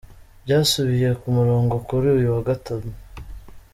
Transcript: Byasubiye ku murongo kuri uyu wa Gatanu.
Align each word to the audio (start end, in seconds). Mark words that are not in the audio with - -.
Byasubiye 0.43 1.09
ku 1.19 1.27
murongo 1.37 1.75
kuri 1.87 2.05
uyu 2.15 2.29
wa 2.35 2.41
Gatanu. 2.47 2.89